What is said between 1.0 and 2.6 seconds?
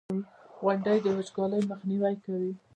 د وچکالۍ مخنیوی کوي.